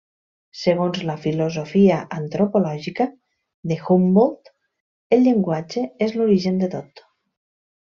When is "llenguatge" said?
5.31-5.89